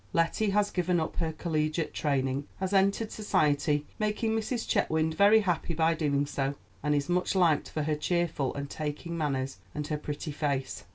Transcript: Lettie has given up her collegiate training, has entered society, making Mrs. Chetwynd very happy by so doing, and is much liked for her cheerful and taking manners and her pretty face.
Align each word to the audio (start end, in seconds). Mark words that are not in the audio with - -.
Lettie 0.13 0.49
has 0.49 0.71
given 0.71 0.99
up 0.99 1.17
her 1.17 1.31
collegiate 1.31 1.93
training, 1.93 2.47
has 2.59 2.73
entered 2.73 3.11
society, 3.11 3.85
making 3.99 4.31
Mrs. 4.31 4.67
Chetwynd 4.67 5.13
very 5.13 5.41
happy 5.41 5.75
by 5.75 5.93
so 5.93 5.97
doing, 5.99 6.27
and 6.81 6.95
is 6.95 7.07
much 7.07 7.35
liked 7.35 7.69
for 7.69 7.83
her 7.83 7.93
cheerful 7.95 8.51
and 8.55 8.67
taking 8.67 9.15
manners 9.15 9.59
and 9.75 9.85
her 9.89 9.99
pretty 9.99 10.31
face. 10.31 10.85